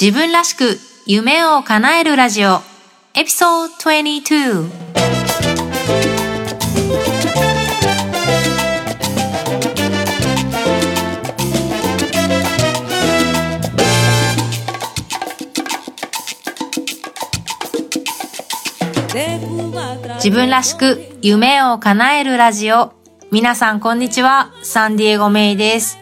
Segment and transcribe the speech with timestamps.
[0.00, 2.60] 自分らしく夢を叶えるラジオ。
[3.14, 4.70] エピソード22
[20.14, 22.92] 自分らしく夢を叶えるラジオ。
[23.32, 24.52] 皆さんこんにちは。
[24.62, 25.98] サンディエゴメイです。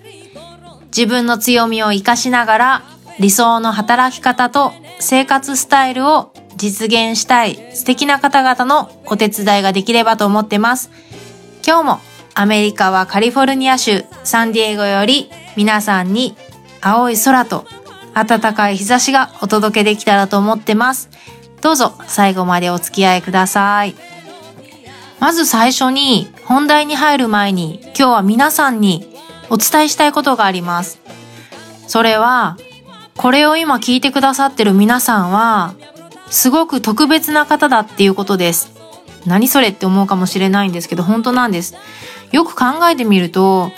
[0.88, 10.90] 自分の強みを活かしながら理想の働き方と生活スタイルを実現したい素敵な方々のお手伝いができればと思ってます
[11.66, 12.00] 今日も
[12.34, 16.36] アメリカはカリフォルニア州サンディエゴより皆さんに
[16.80, 17.66] 青い空と
[18.14, 21.10] 暖かい日差しがお届けできたらと思ってます
[21.60, 23.94] どうぞ最後までお付き合いください。
[25.18, 29.08] まず最初に本題に入る前に今日は皆さんに
[29.48, 31.00] お伝えしたいことがあります。
[31.86, 32.58] それは、
[33.16, 35.74] これを今聞いてくださってる皆さんは、
[36.30, 38.72] すごく特別な方だっていうことです。
[39.26, 41.74] 何それって思うかもしれないんですけど、本当なんです。
[42.32, 43.72] よく考えてみると、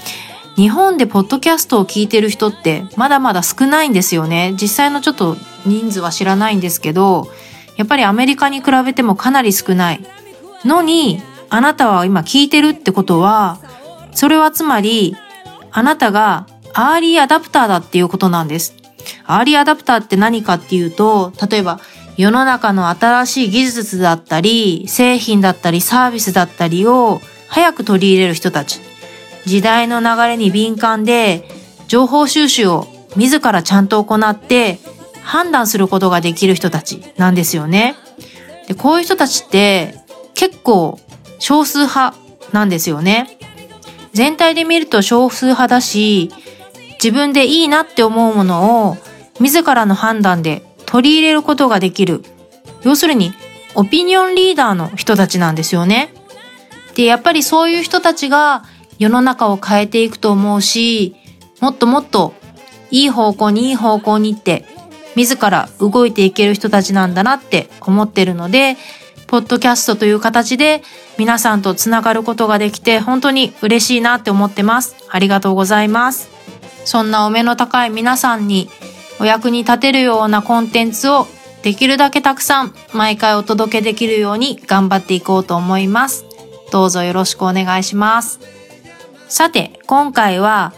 [0.57, 4.55] 日本でポッドキャストを聞いてる人ってまだまだ少ないんですよね。
[4.61, 7.29] 実際のちょっと人数は知らないんですけど、
[7.77, 10.01] やっぱりアメリカに比べてもかなり少ない。
[10.65, 13.59] のに、あなたは今聞いてるってことは、
[14.13, 15.17] それはつまり、
[15.71, 18.75] あなたがアーリーアダプターだっていうことなんです。
[19.27, 21.81] アーリーアダプターって何かっていうと、例えば
[22.19, 28.81] 世の中の新しい技術だったり、製品だったり、サービスだったりを早く取り入れる人たち。
[29.47, 31.49] 時代の流れに敏感で、
[31.87, 34.81] 情報収集を自らちゃんと行って、
[35.23, 37.95] 判断することができる人たちなんですよね。
[38.67, 39.95] で、こういう人たちって
[40.35, 40.99] 結構
[41.39, 42.17] 少数派
[42.53, 43.39] なんですよね。
[44.13, 46.31] 全体で見ると少数派だし、
[47.03, 48.97] 自分でいいなって思うものを
[49.41, 52.25] 自らの判断で取り入れることができる。
[52.83, 53.33] 要するに、
[53.75, 56.13] オピニオンリーダーの人たちなんですよね。
[56.95, 58.65] で、やっぱりそういう人たちが
[58.99, 61.15] 世の中を変えていくと思うし、
[61.61, 62.35] もっともっと
[62.91, 64.65] いい方向にいい方向に行って
[65.15, 68.77] 自ら動いていける人たちなんだなって思ってるので、
[69.27, 70.83] ポッドキャストという形で
[71.19, 74.97] 皆さんとつながることができて本当に嬉しいなって思ってます。
[75.11, 76.38] ありがとうございます。
[76.89, 78.71] そんなお目の高い皆さんに
[79.21, 81.27] お役に立てるようなコンテンツを
[81.63, 86.25] できるだけたくさん毎回お届けできるように頑張っていこうと思います。
[86.73, 88.41] どうぞよろしくお願いします。
[89.29, 90.73] さて、今回は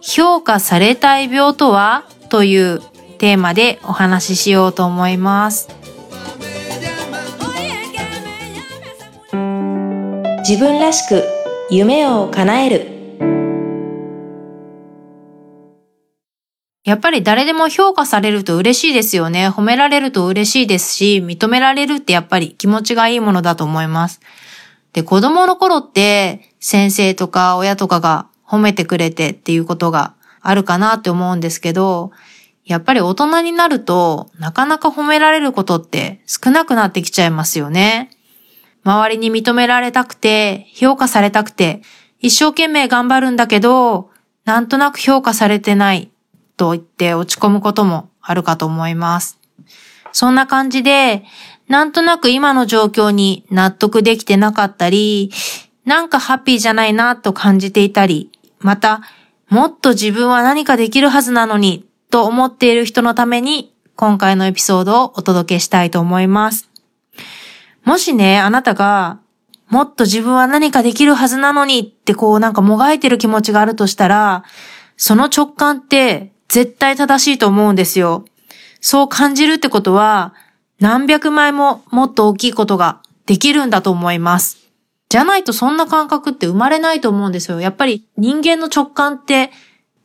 [0.00, 2.80] 評価されたい病とはという
[3.18, 5.68] テーマでお話ししようと思います。
[10.48, 11.24] 自分らしく
[11.70, 12.95] 夢を叶える
[16.86, 19.48] やっぱり誰でも評価されると嬉しいですよね。
[19.48, 24.20] 褒められると嬉しいですし、認められるってやっぱり気持ちがいいものだと思います。
[24.92, 32.12] で、子供の頃って先生とか親とかが褒めてくれてっていうことがあるかなって思うんですけど、
[32.64, 38.10] やっぱり大人になるとなかなか褒められることって少なくなってきちゃいますよね。
[38.84, 41.82] 周りに認められたくて、評価されたくて、
[42.20, 44.10] 一生懸命頑張るんだけど、
[44.44, 46.12] なんとなく評価されてない
[46.56, 49.38] と言って落ち込むこともあるかと思います。
[50.12, 51.24] そんな感じで、
[51.68, 55.30] なんとなく今の状況に納得できてなかったり、
[55.84, 59.02] なんかハッピーじゃないなと感じていたり、また、
[59.48, 66.68] もっと自分は何かできるはずなのに、と思っている人のために、今回のエピソードをお届けしたいと思います。
[67.84, 69.18] もしね、あなたが、
[69.68, 74.44] もっと自分は何かできるはずなのにってこうなんかもがいてる気持ちがあるとしたら、
[74.96, 78.24] その直感って絶対正しいと思うんですよ。
[78.80, 80.34] そう感じるってことは、
[80.80, 84.58] 何百枚ももっと大きいことができるんだと思います。
[85.08, 87.60] じゃないとそんな感覚って生まれないと思うんですよ。
[87.60, 89.50] やっぱり人間の直感って、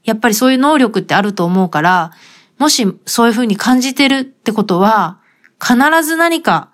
[0.03, 2.11] やっぱりそういう能力ってあると思うから、
[2.57, 5.19] もしそういうふうに感じてるってことは、
[5.59, 6.69] 必ず何か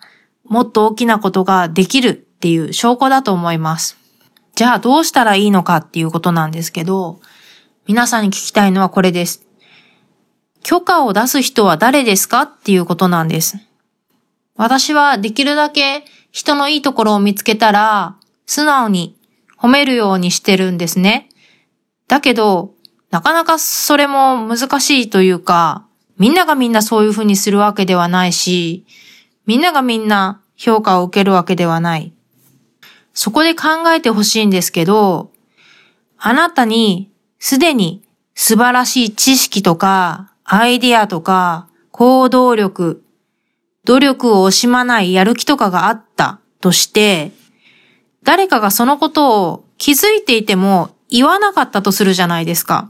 [0.45, 3.97] もっと大きなことができるっていう証拠だと思います。
[4.55, 7.19] じゃあどうしたらいいのかっていうことなんですけど、
[7.85, 9.46] 皆さんに聞きたいのはこれです。
[10.63, 13.57] 許可を出す人は誰ですかっていうことなんです。
[14.55, 18.15] 私はできるだけ人のいいところを見つけたら、
[18.45, 19.15] 素直に
[19.57, 21.29] 褒めるようにしてるんですね。
[22.07, 22.73] だけど、
[23.11, 25.85] なかなかそれも難しいというか、
[26.17, 28.85] みんながみんなそういうふうにするわけではないし、
[29.45, 32.13] みんながみんな評価を受けるわけではない。
[33.13, 35.31] そこで考えてほしいんですけど、
[36.17, 38.03] あなたにすでに
[38.35, 43.03] 素晴らしい知識とか、アイディアとか、行動力、
[43.83, 47.33] 努力を惜しまないやる気とかがあったとして、
[48.23, 52.89] 誰かがそのことを気づいていても言わなかったとするじゃないですか。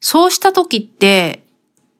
[0.00, 1.44] そうした時って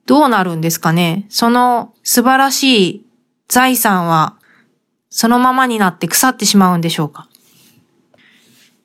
[0.06, 1.26] どうなるんですかね？
[1.28, 3.06] その素晴らしい
[3.48, 4.36] 財産は
[5.10, 7.28] そのままになって腐ってしまうんでしょうか？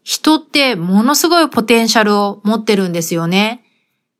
[0.04, 3.64] 人ってものすごいポテンシャルを持ってるんですよね。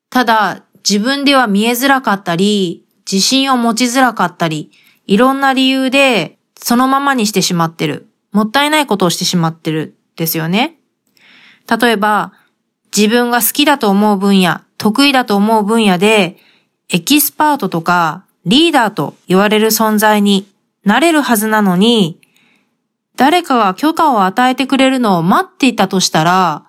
[0.10, 4.72] ただ自分では見えづらかったり、自信を持ちづらかったり、
[5.06, 8.08] いろんな理由でそのままにしてしまってる。
[8.32, 9.98] もったいないことをしてしまってる。
[10.18, 10.80] ですよね。
[11.70, 12.34] 例えば、
[12.96, 16.38] 自分が好きだと思う分野、得意だと思う分野で、
[16.90, 20.48] エキスパートとかリーダーと言われる存在に
[20.84, 22.20] なれるはずなのに、
[23.16, 26.66] 誰かが許可を与えてくれるのを待っていたとしたら、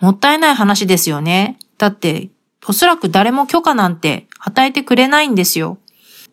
[0.00, 1.58] もったいない話ですよね。
[1.78, 2.30] だって、
[2.66, 5.78] おそらく誰も許可なんて与えてくれないんですよ。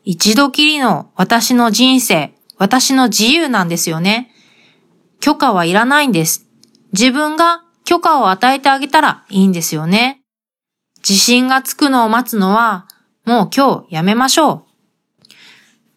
[0.03, 4.31] 一度きりの私の人生、私の自由なんですよね。
[5.19, 6.47] 許可はいらないんです。
[6.93, 10.21] 自分が許可を与えてあげたらいいんですよね。
[11.07, 12.87] 自信がつくのを待つのは、
[13.25, 14.69] もう今日やめましょう。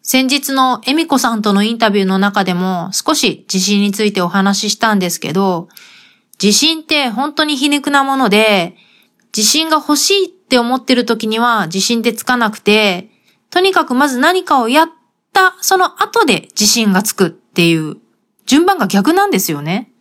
[0.01, 5.69] 先日のエミコさんとのインタビューの中でも少し自信についてお話ししたんですけど、
[6.41, 8.75] 自信って本当に皮肉なもので、
[9.35, 13.09] 自信が欲しいって思ってる時には自信ってつかなくて、
[13.49, 14.89] とにかくまず何かをやっ
[15.31, 17.97] たその後で自信がつくっていう
[18.45, 19.91] 順番が逆なんですよね。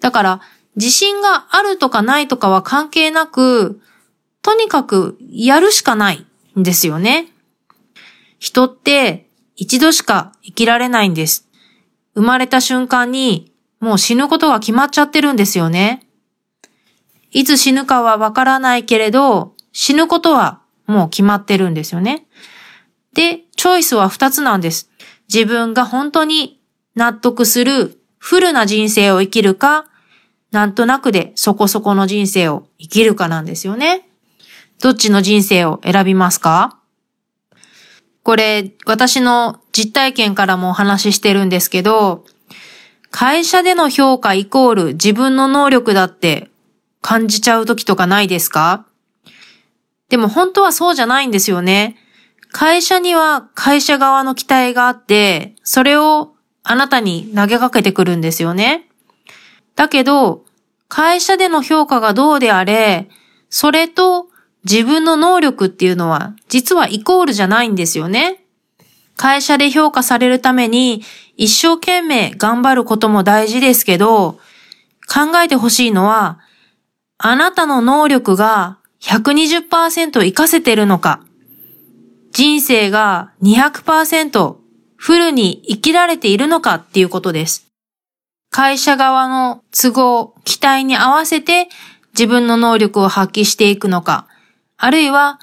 [0.00, 0.40] だから、
[0.76, 3.80] 自信があるとかないとかは関係なく、
[4.42, 6.26] とにかくやるしかない
[6.58, 7.28] んですよね。
[8.38, 11.48] 人って一度しか生きられないんです。
[12.14, 16.06] 生まれた瞬間にもう死ぬことが決まっちゃってるんですよね。
[17.34, 22.26] いつ死ぬかはわからないけれど、死ぬことはもう決まってるんですよね。
[23.12, 24.88] で、チョイスは二つなんです。
[25.32, 26.60] 自分が本当に
[26.94, 29.86] 納得するフルな人生を生きるか、
[30.52, 34.08] なんとなくでそこそこの人生を生きるかなんですよね。
[34.80, 36.78] どっちの人生を選びますか？
[38.22, 42.24] これ、私の実体験からもお話ししてるんですけど、
[43.10, 46.50] 会社での評価イコール自分の能力だって
[47.06, 48.86] 感じちゃう時とかないですか？
[50.08, 51.98] でも本当はそうじゃないんですよね。
[52.50, 58.88] 会社には会社側の期待があって、それをあなたに投げかけてくるんですよね。
[59.76, 60.46] だけど、
[60.88, 63.10] 会社での評価がどうであれ、
[63.50, 64.28] それと
[64.64, 68.42] 自分の能力っていうのは実はイコールじゃないんですよね。
[69.18, 71.02] 会社で評価されるために
[71.36, 74.38] 一生懸命頑張ることも大事ですけど、
[75.06, 76.38] 考えてほしいのは、
[77.18, 81.20] あなたの能力が120%活かせてるのか、
[82.32, 84.56] 人生が200%
[84.96, 87.66] フルに生きられているのかっていうことです。
[88.50, 91.68] 会社側の都合、期待に合わせて
[92.12, 94.26] 自分の能力を発揮していくのか、
[94.76, 95.38] あるいは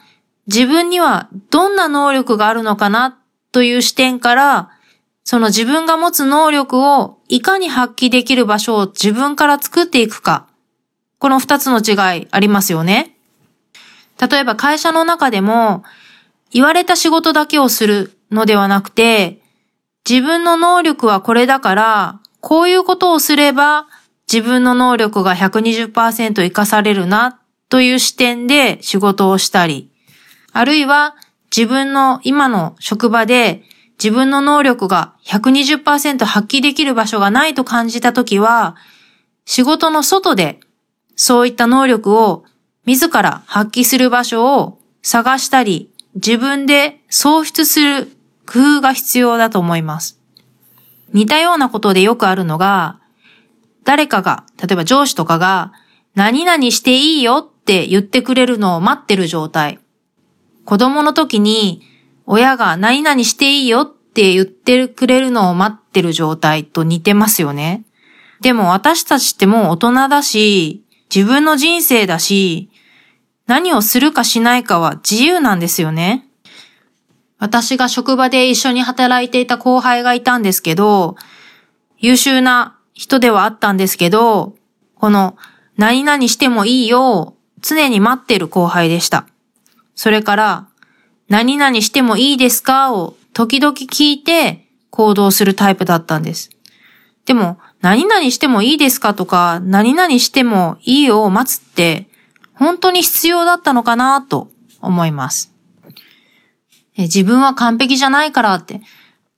[0.48, 3.18] 自分にはどんな能力があるのかな？
[3.52, 4.70] という視点から、
[5.24, 10.48] その自分が持つ能力をいかに発揮できる場所を自分から作っていくか。
[11.22, 13.16] この二つの違いありますよね。
[14.20, 15.84] 例えば会社の中でも
[16.50, 19.40] 言われた仕事だけをするのではなくて、
[20.10, 23.86] 自分の能力はこれだから、こういうことをすれば
[24.28, 29.92] 自分の能力が120%活かされるなという視点で仕事をしたり、
[30.54, 31.16] あるいは
[31.56, 33.62] 自分の今の職場で
[34.04, 38.76] 自分の能力が120%発揮できる場所がないと感じたときは、
[39.46, 40.60] 仕事の外で
[41.24, 42.46] そういった能力を
[42.88, 48.06] 自ら発揮する場所を探したり、自分で創出する
[48.48, 50.20] 工夫が必要だと思います。
[51.14, 53.00] 似たようなことでよくあるのが、
[53.84, 55.74] 誰かが、例えば上司とかが、
[56.16, 59.78] 何々していいよって言ってくれるのを待ってる状態。
[60.66, 61.84] 子供の時に、
[62.26, 67.84] 親が何々していいよって言ってくれるのを待ってる状態と似てますよね。
[68.40, 72.70] でも私たちってもう大人だし、自分の人生だし、
[73.46, 76.26] 何をするかしないかは自由なんですよね。
[77.38, 81.18] 私が職場で一緒に働いていた後輩がいたんですけど、
[81.98, 84.56] 優秀な人ではあったんですけど、
[84.96, 85.36] この
[85.76, 89.28] 何々してもいいよを常に待ってる後輩でした。
[89.96, 90.68] それから、
[91.28, 96.52] 何々してもいいですかを時々聞いて行動するタイプだったんです。
[97.26, 102.08] でも、何々してもいいですかとか、何々してもいいを待つって、
[102.54, 104.50] 本当に必要だったのかなと
[104.82, 105.52] 思います。
[106.98, 108.82] 自分は完璧じゃないからって。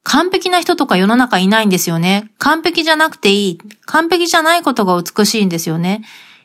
[0.04, 2.30] 完璧な人とか世の中いないんですよね。
[2.38, 3.60] 完璧じゃなくていい。
[3.86, 6.04] 完璧じゃないことが美しいんですよね。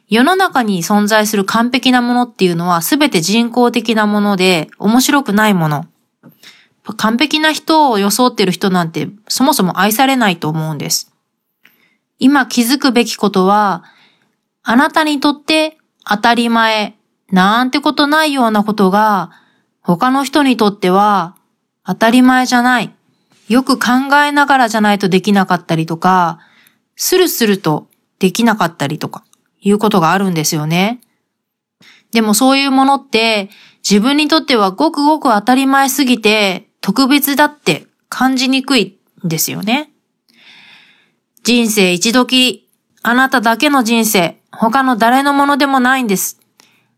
[0.08, 5.86] 世の中に存在する完璧なものっていうのは全て人工的なもので面白くないもの。
[6.96, 11.12] 完璧な人を装ってる人なんてそもそも愛されないと思うんです。
[12.18, 13.84] 今気づくべきことは、
[14.62, 16.96] あなたにとって当たり前
[17.30, 19.30] なんてことないようなことが
[19.82, 21.36] 他の人にとっては
[21.86, 22.94] 当たり前じゃない。
[23.48, 26.38] よく考えながらじゃないとできなかったりとか、
[26.96, 29.24] スルスルとできなかったりとか、
[29.60, 31.00] いうことがあるんですよね。
[32.12, 33.50] でもそういうものって
[33.88, 39.90] 自分にとってはごくごく当たり前すぎて特別だって感じにくいんですよね。
[41.48, 42.68] 人生一度きり、
[43.02, 46.38] あなただけの人生、他の誰のものでもないんです。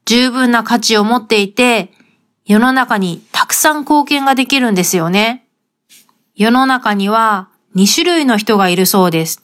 [0.06, 1.92] 十分な価値を持っていて、
[2.44, 5.46] 世の中にたくさん貢献ができるんですよね。
[6.34, 9.40] 世の中には2種類の人がいるそうです。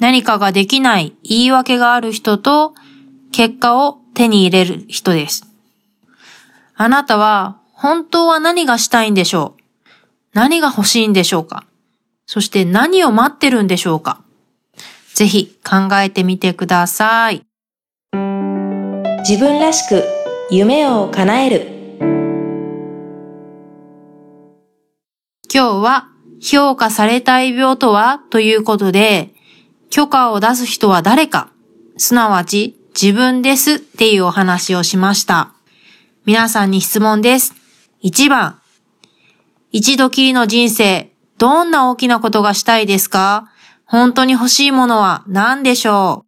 [0.00, 2.74] 何かができない言い訳がある人と
[3.30, 5.46] 結果を手に入れる人です。
[6.74, 9.62] あなたは本当は何がしたいんでしょう？
[10.32, 11.66] 何が欲しいんでしょうか？
[12.34, 14.22] そして何を待ってるんでしょうか？
[15.12, 17.44] ぜひ考えてみてください。
[19.18, 20.02] 自分らしく
[20.50, 21.66] 夢を叶える
[25.52, 26.08] 今日は
[26.40, 28.22] 評価されたい病とは？
[28.30, 29.34] ということで
[29.90, 31.50] 許可を出す人は誰か、
[31.98, 35.52] すなわち自分ですっていうお話をしました。
[36.24, 37.52] 皆さんに質問です。
[38.02, 38.58] 1番。
[39.70, 41.11] 一度きりの人生、
[41.42, 43.48] どんな大きなことがしたいですか？
[43.84, 46.24] 本当に欲しいものは何でしょ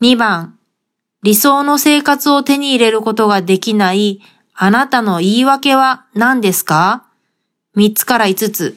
[0.00, 0.58] う ?2 番。
[1.22, 4.20] 理想の生活を手に入れることができない
[4.52, 7.04] あなたの言い訳は何ですか
[7.76, 8.76] ?3 つから5つ。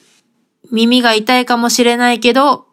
[0.72, 2.68] 耳が痛いかもしれないけど、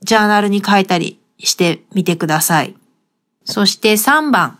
[0.00, 2.74] ジャーナルに書いたりしてみてください。
[3.44, 4.58] そして3番、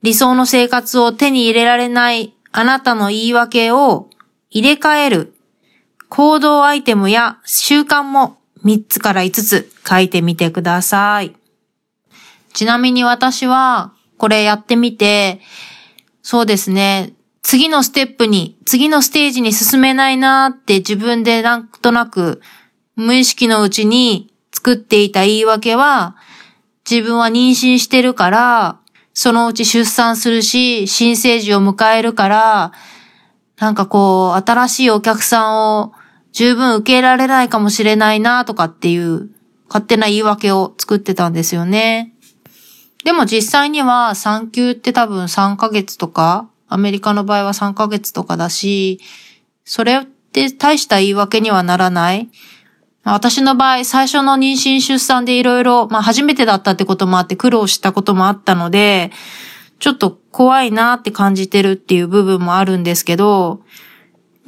[0.00, 4.08] 理想の生活を手に入れられないあなたの言い訳を
[4.48, 5.34] 入れ替える
[6.08, 11.34] 行動アイテムや習慣も3つから5つ書いてみてください。
[12.52, 15.40] ちなみに私はこれやってみて、
[16.22, 22.42] そうですね、次のステップに、次のステージに進めないなって自分でなんとなく
[22.96, 26.16] 無意識のうちに作っていた言い訳は、
[26.88, 28.80] 自分は妊娠してるから、
[29.14, 32.72] そのうち出産するし、新生児を迎えるから、
[33.58, 35.92] なんかこう、新しいお客さんを
[36.38, 39.28] 十分受け入れられないかもしれないなとかっていう
[39.66, 42.14] 勝手な言い訳を作ってたんですよね。
[43.02, 49.00] でも実際には産休って多分3ヶ月とか、アメリカの場合は3ヶ月とかだし、
[49.64, 52.28] それって大した言い訳にはならない。
[53.02, 59.10] 私の場合、最初の妊娠出産でいろいろ、まあ初めてだったってこともあって苦労したこともあったので、
[59.80, 63.64] ちょっと怖いなって感じてるっていう部分もあるんですけど、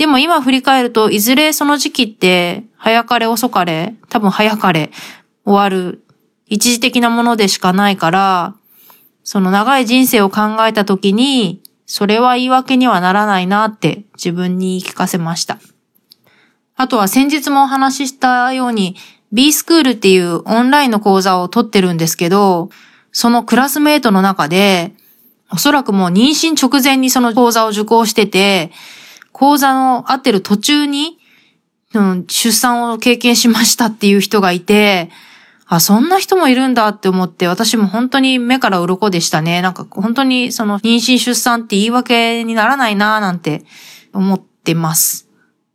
[0.01, 4.93] でも今振り返ると、いずれその時期って、早かれ遅かれ、多分早かれ
[5.45, 6.03] 終わる、
[6.47, 8.55] 一時的なものでしかないから、
[9.25, 15.59] その長い人生を考えた時に、それは言い訳にはならないなって自分に聞かせました。
[16.77, 18.97] あとは先日もお話ししたように
[19.33, 22.71] B スクールっていうオンラインの講座を取ってるんですけど、
[23.13, 24.95] そのクラスメイトの中で、
[25.53, 28.73] おそらくもう妊娠直前にその講座を受講してて、
[29.41, 31.17] 講座の合ってる途中に、
[31.95, 35.09] うん、出産を経験しましたっていう人がいて、
[35.65, 39.63] あ、そんな人もいるんだって思って、私も本当に目から鱗でしたね。
[39.63, 43.65] なんか本当にその妊娠出産って言い訳にならないなぁなんて
[44.13, 45.27] 思ってます。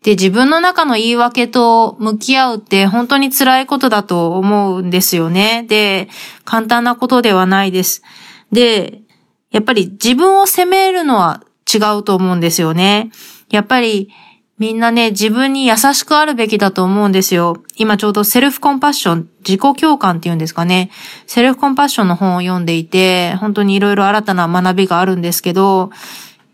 [0.03, 5.65] で、自分の中の言い訳と向き合うって本当に辛いことだと思うんですよね。
[5.67, 6.07] で、
[6.43, 8.03] 簡単なことではないです。
[8.51, 9.01] で、
[9.49, 11.41] やっぱり自分を責めるのは
[11.73, 13.09] 違うと思うんですよね。
[13.55, 14.09] やっぱり
[14.57, 17.61] みんなね、自分に優しくあるべきだと思うんですよ。
[17.75, 20.91] 今ちょうどセルフコンパッション、自己共感っていうんですかね。
[21.27, 25.89] セルフコンパッションの本を読んでいて、本当にいろいろ新たな学びがあるんですけど、やっ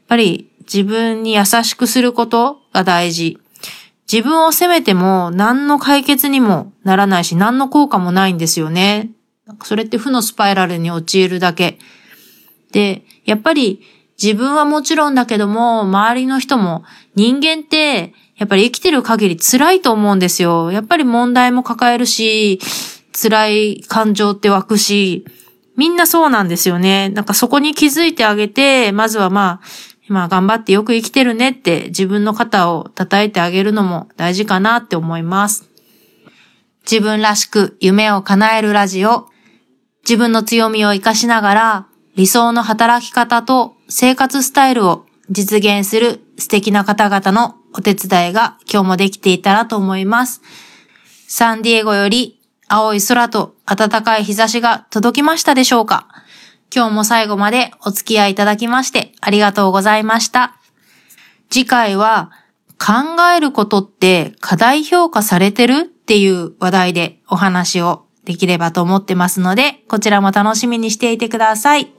[0.07, 3.37] ぱり自分に優しくすることが大事。
[4.11, 9.11] 自分を責めても何の解決にもならないし何の効果もないんですよね。
[9.63, 11.77] それって負のスパイラルに陥るだけ。
[12.71, 13.81] で、やっぱり
[14.21, 16.83] 自分はもちろんだけども、周りの人も
[17.15, 20.71] 人間ってやっぱり生きてる限り辛いと思うんですよ。
[20.71, 22.59] やっぱり問題も抱えるし、
[23.19, 25.25] 辛い感情って湧くし、
[25.75, 27.09] みんなそうなんですよね。
[27.09, 29.67] なんかそこに気づいてあげて、まずはまあ、
[30.07, 35.69] まあ頑張ってよく生きてるねって自分の肩を叩いてあげるのも大事かなって思います。
[36.83, 39.29] 自分らしく夢を叶えるラジオ。
[40.03, 50.41] 自分の強みを活かしながら理想の働き方と生活スタイルを実現する素敵な方々のお手伝いが今日もできていたらと思います。
[51.27, 56.07] サンディエゴより青い空と暖かい日差しが届きましたでしょうか？
[56.73, 60.55] 今日も最後までお付き合いいただきましてありがとうございました。
[61.49, 62.31] 次回は
[62.79, 71.91] 考えることって課題評価されてるっていう話題でお話をできればと思ってますので、こちらも楽しみにしていてください。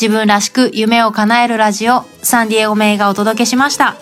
[0.00, 3.96] 自分らしく夢を叶えるラジオ、サンディエゴ名がお届けしました。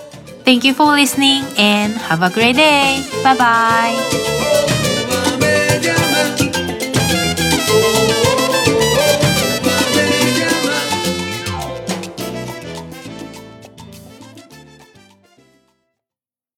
[0.45, 2.99] Thank you for listening and have a great day.
[3.23, 4.74] Bye bye.